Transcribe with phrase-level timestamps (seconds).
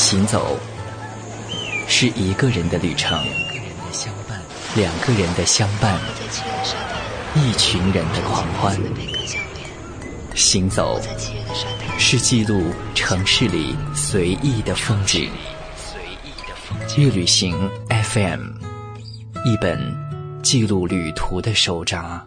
[0.00, 0.58] 行走
[1.86, 3.22] 是一个人的旅程，
[4.74, 6.00] 两个人的相伴，
[7.36, 8.74] 一群人的狂欢。
[10.34, 10.98] 行走
[11.98, 15.30] 是记录城市里随意的风景。
[16.96, 17.54] 乐旅行
[17.88, 18.40] FM，
[19.44, 19.78] 一本
[20.42, 22.26] 记录旅途的手札。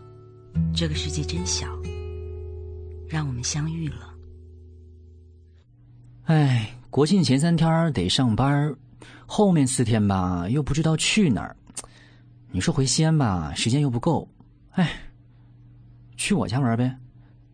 [0.75, 1.67] 这个世界真小，
[3.09, 4.13] 让我们相遇了。
[6.25, 8.71] 哎，国庆前三天得上班，
[9.25, 11.55] 后面四天吧又不知道去哪儿。
[12.51, 14.29] 你说回西安吧，时间又不够。
[14.73, 14.91] 哎，
[16.17, 16.95] 去我家玩呗，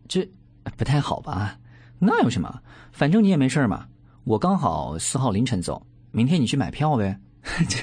[0.06, 0.28] 这
[0.76, 1.56] 不太好吧？
[1.98, 2.54] 那有什么？
[2.92, 3.86] 反正你也没事嘛。
[4.24, 7.18] 我刚好四号凌晨走，明天你去买票呗。
[7.66, 7.78] 这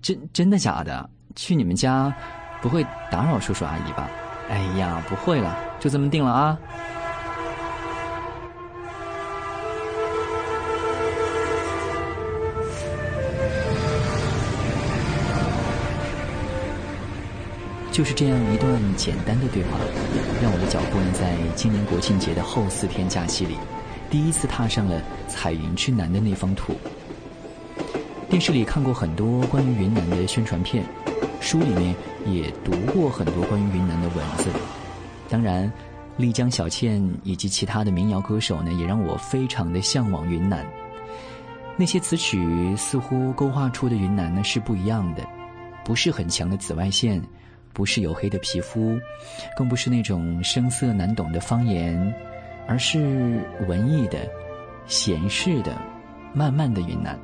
[0.00, 1.10] 真真的假的？
[1.34, 2.14] 去你们家
[2.60, 4.08] 不会打扰叔叔阿姨吧？
[4.48, 6.56] 哎呀，不会了，就这么定了啊。
[17.92, 19.78] 就是这样一段简单的对话，
[20.42, 23.54] 让我的脚步呢，在今年国庆节的后四天假期里，
[24.08, 26.74] 第一次踏上了彩云之南的那方土。
[28.30, 30.82] 电视里看过很多关于云南的宣传片，
[31.42, 34.48] 书里面也读过很多关于云南的文字。
[35.28, 35.70] 当然，
[36.16, 40.66] 丽江小倩以及其他的民谣歌手呢，也让我非常的向往云南。
[41.76, 45.22] 那些词曲似乎勾画出的云南呢，是不一样的，
[45.84, 47.22] 不是很强的紫外线。
[47.72, 48.98] 不是黝黑的皮肤，
[49.56, 52.14] 更不是那种声色难懂的方言，
[52.66, 54.28] 而是文艺的、
[54.86, 55.76] 闲适的、
[56.34, 57.18] 慢慢的云南。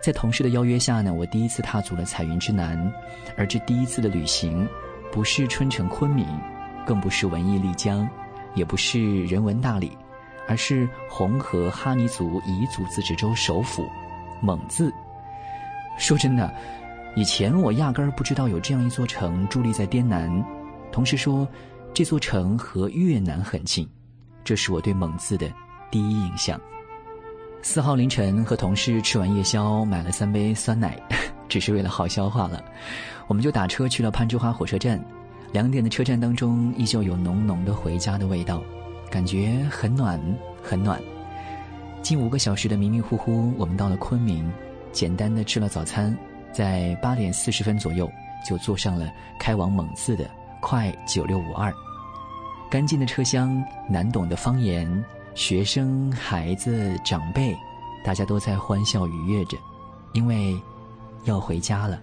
[0.00, 2.92] 在同事的邀约下呢，我第一次踏足了彩云之南，
[3.36, 4.68] 而这第一次的旅行，
[5.10, 6.26] 不是春城昆明，
[6.86, 8.08] 更不是文艺丽江，
[8.54, 9.96] 也不是人文大理，
[10.46, 13.88] 而是红河哈尼族彝族自治州首府
[14.40, 14.92] 蒙自。
[15.98, 16.52] 说真的。
[17.16, 20.44] 以前我压根儿不知道有这样一座城伫立在滇南，
[20.90, 21.46] 同时说
[21.92, 23.88] 这座城和越南很近，
[24.42, 25.48] 这是我对蒙自的
[25.92, 26.60] 第一印象。
[27.62, 31.00] 四号凌晨和同事吃完夜宵，买了三杯酸奶，
[31.48, 32.62] 只是为了好消化了，
[33.28, 35.02] 我们就打车去了攀枝花火车站。
[35.52, 38.60] 两点的车站当中，依旧有浓浓的回家的味道，
[39.08, 40.20] 感觉很暖
[40.60, 41.00] 很暖。
[42.02, 44.52] 近五个小时的迷迷糊糊，我们到了昆明，
[44.90, 46.14] 简单的吃了早餐。
[46.54, 48.10] 在八点四十分左右，
[48.48, 50.30] 就坐上了开往蒙自的
[50.62, 51.74] 快九六五二。
[52.70, 55.04] 干净的车厢，难懂的方言，
[55.34, 57.56] 学生、孩子、长辈，
[58.04, 59.58] 大家都在欢笑愉悦着，
[60.12, 60.56] 因为
[61.24, 62.00] 要回家了。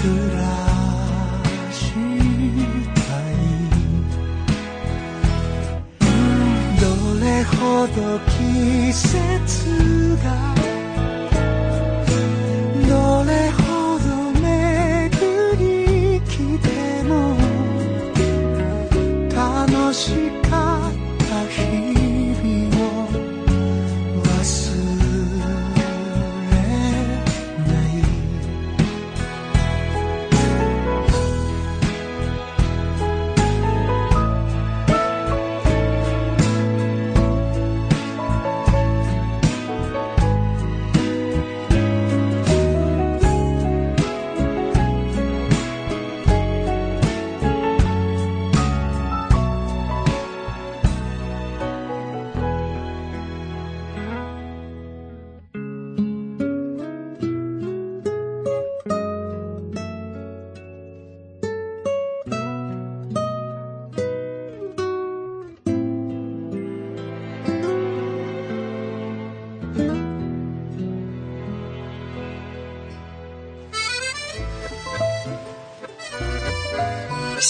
[0.02, 0.06] 「ど
[7.20, 10.54] れほど季節が」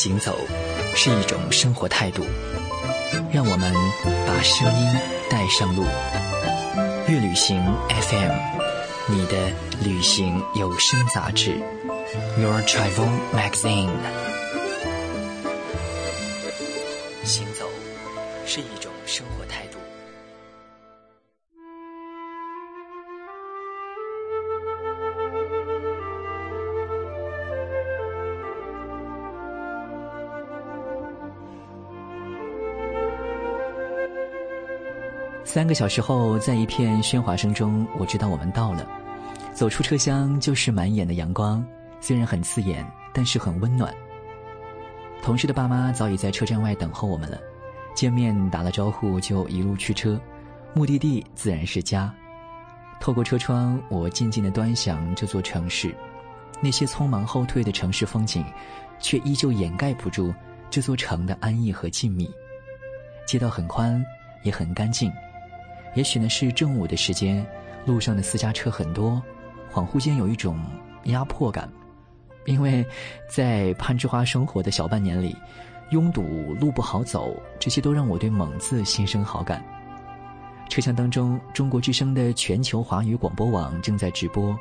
[0.02, 0.34] 行走
[0.94, 2.24] 是一种生活态度，
[3.30, 3.74] 让我们
[4.26, 4.98] 把声音
[5.28, 5.84] 带上路。
[7.06, 8.32] 乐旅行 FM，
[9.08, 9.36] 你的
[9.84, 11.60] 旅行有声杂志
[12.38, 13.90] ，Your Travel Magazine。
[17.22, 17.68] 行走
[18.46, 18.79] 是一
[35.52, 38.88] 三个小时后，在一片喧哗声中，我知道我们到了。
[39.52, 41.66] 走出车厢就是满眼的阳光，
[42.00, 43.92] 虽然很刺眼，但是很温暖。
[45.20, 47.36] 同事的爸妈早已在车站外等候我们了，
[47.96, 50.20] 见面打了招呼就一路驱车，
[50.72, 52.14] 目的地自然是家。
[53.00, 55.92] 透过车窗，我静静的端详这座城市，
[56.60, 58.44] 那些匆忙后退的城市风景，
[59.00, 60.32] 却依旧掩盖不住
[60.70, 62.30] 这座城的安逸和静谧。
[63.26, 64.00] 街道很宽，
[64.44, 65.12] 也很干净。
[65.94, 67.44] 也许呢是正午的时间，
[67.84, 69.20] 路上的私家车很多，
[69.72, 70.58] 恍惚间有一种
[71.04, 71.68] 压迫感，
[72.46, 72.86] 因为
[73.28, 75.36] 在攀枝花生活的小半年里，
[75.90, 79.64] 拥堵、路不好走，这些都让我对蒙自心生好感。
[80.68, 84.56] 车厢当中，中国之声的全球华语广播网正在直播，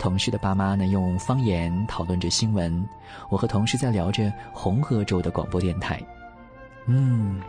[0.00, 2.84] 同事的爸妈呢用方言讨论着新闻，
[3.28, 6.02] 我和同事在聊着红河州的广播电台。
[6.86, 7.40] 嗯。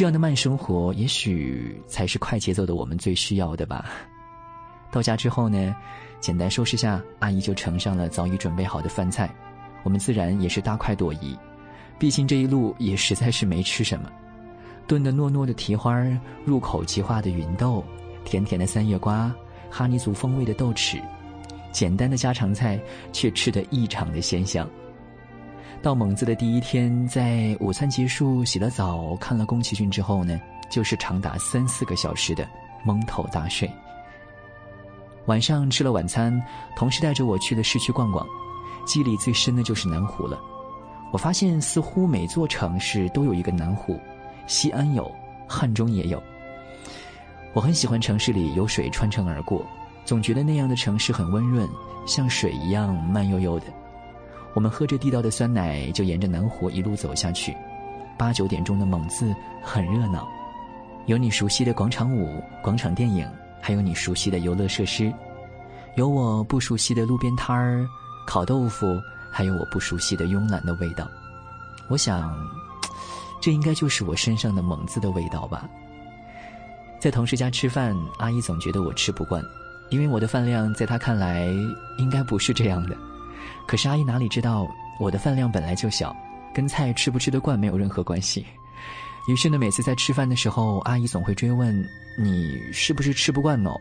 [0.00, 3.84] 这样的慢生活，也许才是快节奏的我们最需要的吧。
[4.90, 5.76] 到家之后呢，
[6.20, 9.28] 简单收拾下，阿姨就盛上了早已准备好的饭菜，
[9.82, 11.36] 我们自然也是大快朵颐。
[11.98, 14.10] 毕竟这一路也实在是没吃什么，
[14.86, 15.94] 炖的糯糯的蹄花，
[16.46, 17.84] 入口即化的芸豆，
[18.24, 19.30] 甜甜的三叶瓜，
[19.70, 20.98] 哈尼族风味的豆豉，
[21.72, 22.80] 简单的家常菜
[23.12, 24.66] 却吃得异常的鲜香。
[25.82, 32.46] 到蒙自的第一天，在午餐结束、洗了澡、看了宫崎骏之后呢，就是长达三四个小时的
[32.84, 33.70] 蒙头大睡。
[35.24, 36.38] 晚上吃了晚餐，
[36.76, 38.26] 同事带着我去了市区逛逛，
[38.84, 40.38] 记忆里最深的就是南湖了。
[41.12, 43.98] 我发现似乎每座城市都有一个南湖，
[44.46, 45.10] 西安有，
[45.48, 46.22] 汉中也有。
[47.54, 49.64] 我很喜欢城市里有水穿城而过，
[50.04, 51.66] 总觉得那样的城市很温润，
[52.06, 53.66] 像水一样慢悠悠的。
[54.54, 57.56] 我们喝着地道的酸奶，就沿着南湖一路走下去。
[58.18, 60.28] 八九点钟的蒙自很热闹，
[61.06, 63.26] 有你熟悉的广场舞、广场电影，
[63.60, 65.12] 还有你熟悉的游乐设施，
[65.94, 67.86] 有我不熟悉的路边摊儿、
[68.26, 71.08] 烤豆腐，还有我不熟悉的慵懒的味道。
[71.88, 72.36] 我想，
[73.40, 75.68] 这应该就是我身上的蒙自的味道吧。
[76.98, 79.42] 在同事家吃饭，阿姨总觉得我吃不惯，
[79.88, 81.46] 因为我的饭量在她看来
[81.96, 82.94] 应该不是这样的。
[83.66, 84.68] 可是阿姨哪里知道，
[84.98, 86.14] 我的饭量本来就小，
[86.54, 88.44] 跟菜吃不吃得惯没有任何关系。
[89.28, 91.86] 于是呢，每次在吃饭的时候，阿姨总会追问
[92.18, 93.78] ：“你是不是吃不惯哦？”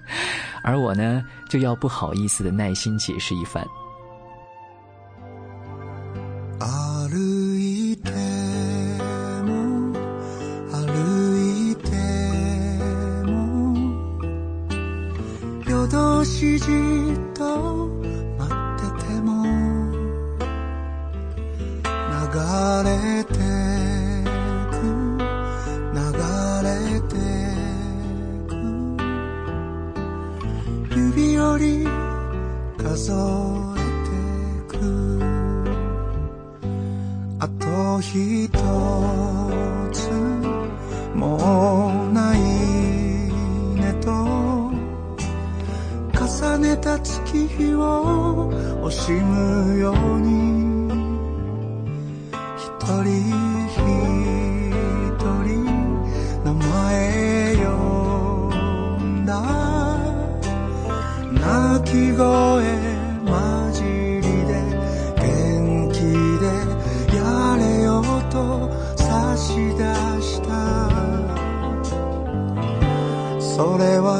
[0.64, 3.64] 而我呢，就要不好意思的耐心解释一番。
[22.76, 23.15] 流れ
[61.46, 62.26] 泣き声
[63.24, 63.30] 混
[63.72, 64.52] じりで
[65.14, 65.22] 元
[65.92, 65.96] 気
[66.42, 66.44] で
[67.16, 67.18] や
[67.56, 67.92] れよ
[68.30, 68.34] と
[68.96, 69.80] 差し出
[70.20, 70.48] した。
[73.38, 74.10] それは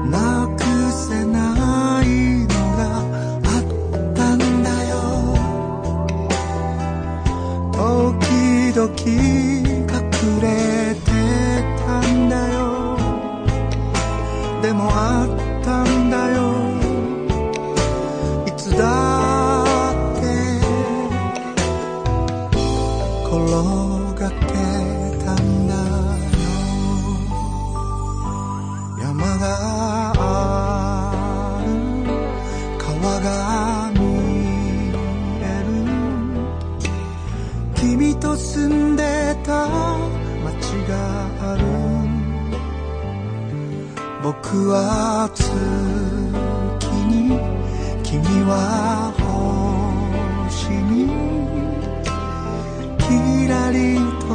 [0.05, 0.61] なく
[0.91, 2.05] せない
[2.45, 2.79] のが
[3.43, 3.65] あっ
[4.13, 4.93] たんだよ。
[7.73, 9.58] 時々
[10.41, 11.11] れて
[11.85, 12.97] たんだよ。
[14.61, 16.39] でもあったんだよ。
[18.45, 18.83] いつだ
[19.91, 20.21] って
[23.25, 23.29] 転
[24.19, 24.68] がって
[44.51, 45.45] 僕は月
[47.05, 47.37] に。
[48.01, 48.17] 君
[48.49, 49.13] は
[50.41, 51.05] 星に。
[52.97, 53.07] キ
[53.47, 53.77] ラリ
[54.17, 54.25] と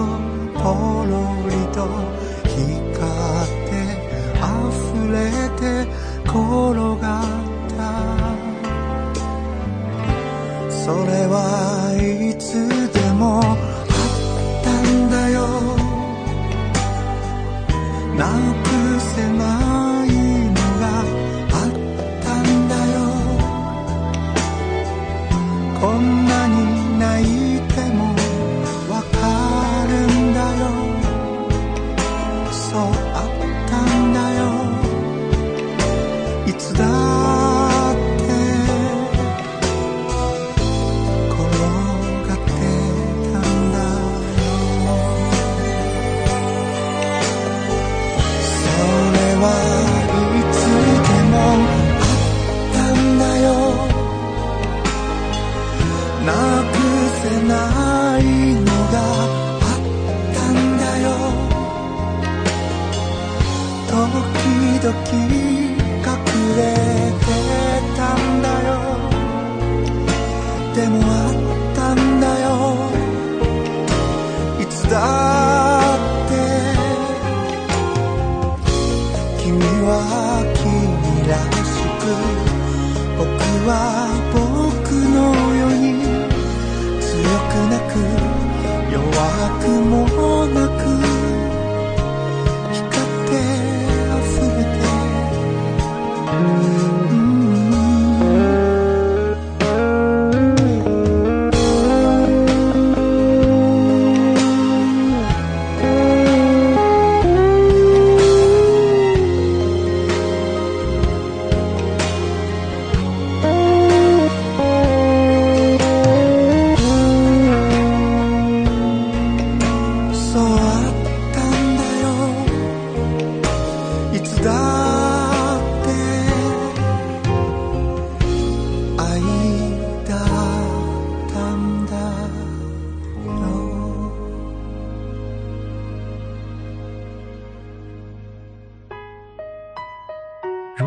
[0.55, 0.63] ポ
[1.11, 1.13] ロ
[1.51, 1.77] リと
[2.47, 2.63] 光
[3.43, 3.75] って
[4.39, 5.19] 溢れ
[5.59, 5.83] て
[6.23, 6.39] 転
[7.03, 7.27] がっ
[7.75, 7.83] た。
[10.71, 11.35] それは
[11.99, 13.43] いつでも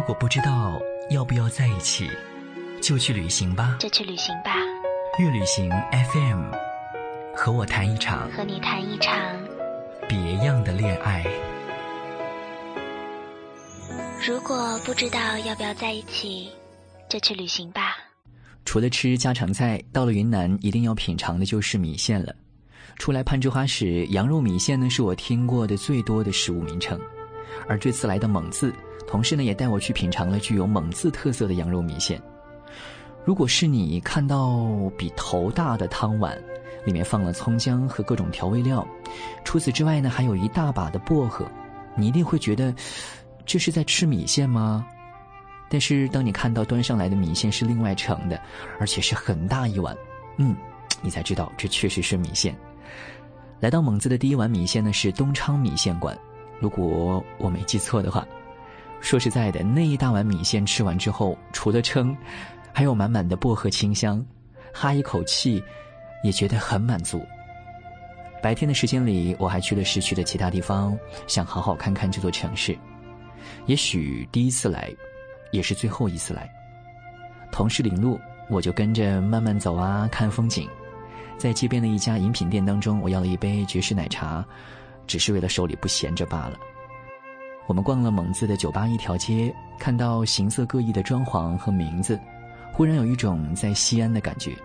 [0.07, 2.09] 果不知道要不要在一起，
[2.81, 3.75] 就去旅行吧。
[3.77, 4.53] 就去旅行吧，
[5.19, 6.49] 乐旅行 FM，
[7.35, 9.13] 和我谈一场和你谈一场。
[10.07, 11.25] 别样的恋爱。
[14.25, 16.53] 如果不知道要不要在一起，
[17.09, 17.97] 就去旅行吧。
[18.63, 22.33] 除了吃家常菜，到了云南一定要品尝的就是米线了。
[22.95, 26.97] 出来攀枝花时，羊肉米线呢是我听过的最多的食物名称。
[27.67, 28.73] 而这次来到蒙自，
[29.07, 32.21] 同事呢也带我去品尝了具有蒙自特色的羊肉米线。
[33.25, 36.37] 如果是你看到比头大的汤碗，
[36.85, 38.87] 里面放了葱姜和各种调味料，
[39.43, 41.45] 除此之外呢还有一大把的薄荷，
[41.95, 42.73] 你一定会觉得
[43.45, 44.85] 这是在吃米线吗？
[45.69, 48.39] 但是当你看到端上来的米线是另外盛的，
[48.79, 49.95] 而且是很大一碗，
[50.37, 50.55] 嗯，
[51.01, 52.55] 你才知道这确实是米线。
[53.59, 56.17] 来到蒙自的第一碗米线呢是东昌米线馆，
[56.59, 58.25] 如果我没记错的话。
[58.99, 62.15] 说实在的，那一大碗米线吃完之后，除了撑，
[62.73, 64.23] 还有满满的薄荷清香，
[64.73, 65.63] 哈一口气，
[66.23, 67.25] 也觉得很满足。
[68.41, 72.77] 白天的时间里，我还去了市区的其他地方，想好好看看这座城市。
[73.65, 74.93] 也许第一次来，
[75.51, 76.49] 也是最后一次来。
[77.51, 80.67] 同事领路，我就跟着慢慢走啊，看风景。
[81.37, 84.45] 在街边的一家饮品店当中，我要了一杯爵士奶茶，
[85.05, 86.59] 只是为了手里不闲着罢了。
[87.67, 92.17] 我们逛了蒙自的酒吧一条街，看到形色各异的装潢和名字，
[92.71, 94.55] 忽然有一种在西安的感觉。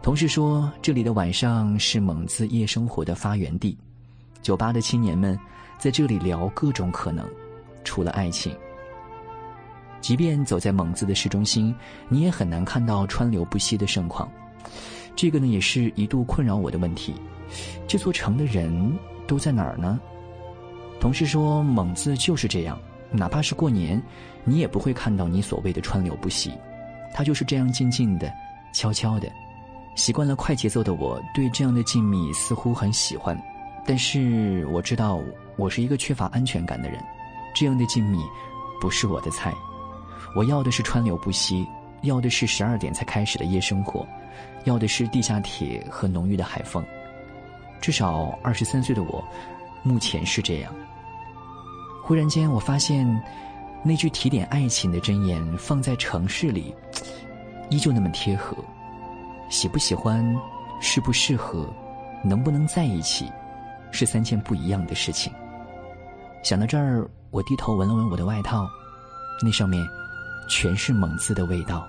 [0.00, 3.76] 同事说，这里的晚上是蒙自夜生活的发源地，
[4.40, 5.36] 酒吧的青年们
[5.78, 7.28] 在这里聊各种可能，
[7.82, 8.56] 除了爱情。
[10.00, 11.74] 即便走在蒙自的市中心，
[12.08, 14.30] 你也很难看到川流不息的盛况。
[15.16, 17.14] 这个呢，也是一度困扰我的问题。
[17.88, 20.00] 这座城的人都在哪儿呢？
[21.02, 22.78] 同事说，蒙自就是这样，
[23.10, 24.00] 哪怕是过年，
[24.44, 26.52] 你也不会看到你所谓的川流不息，
[27.12, 28.32] 他就是这样静静的、
[28.72, 29.28] 悄悄的。
[29.96, 33.36] 习惯了快节奏的我，对这样的静谧似乎很喜欢，
[33.84, 35.20] 但是我知道
[35.56, 37.02] 我是一个缺乏安全感的人，
[37.52, 38.20] 这样的静谧
[38.80, 39.52] 不是我的菜。
[40.36, 41.66] 我要的是川流不息，
[42.02, 44.06] 要的是十二点才开始的夜生活，
[44.66, 46.80] 要的是地下铁和浓郁的海风。
[47.80, 49.22] 至少二十三岁的我，
[49.82, 50.72] 目前是这样。
[52.02, 53.06] 忽然间，我发现
[53.84, 56.74] 那句提点爱情的箴言放在城市里，
[57.70, 58.56] 依旧那么贴合。
[59.48, 60.24] 喜不喜欢，
[60.80, 61.72] 适不适合，
[62.24, 63.30] 能不能在一起，
[63.92, 65.32] 是三件不一样的事情。
[66.42, 68.66] 想到这儿，我低头闻了闻我的外套，
[69.40, 69.86] 那上面
[70.48, 71.86] 全是蒙字的味道。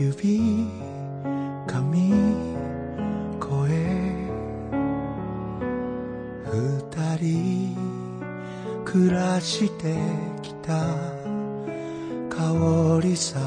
[0.00, 0.64] 指
[1.66, 2.12] 髪
[3.40, 3.48] 声。
[6.44, 7.76] 二人
[8.84, 9.96] 暮らして
[10.40, 10.86] きた
[12.30, 13.40] 香りさ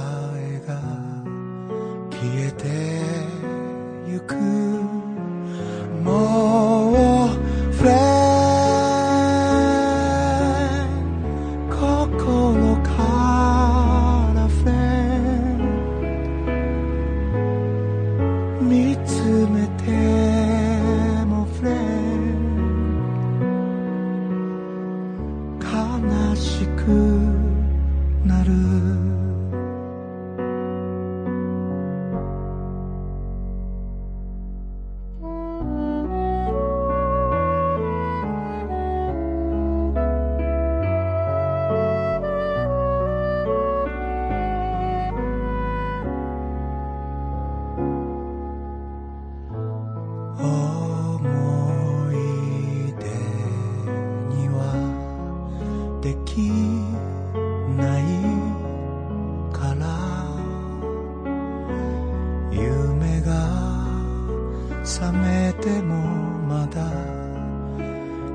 [26.36, 26.88] しく
[28.26, 29.31] なる。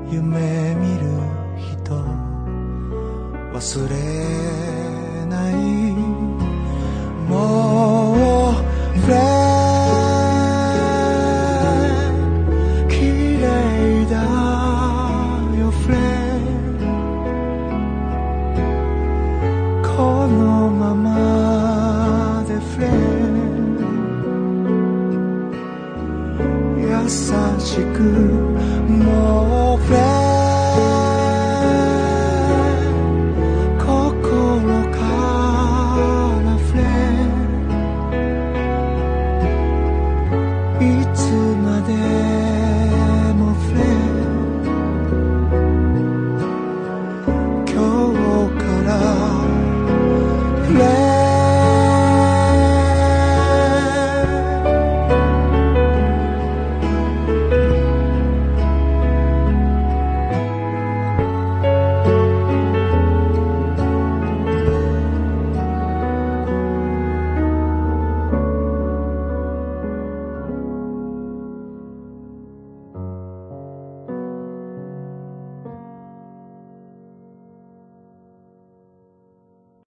[0.09, 1.07] 夢見る
[1.57, 1.93] 人
[3.53, 5.86] 忘れない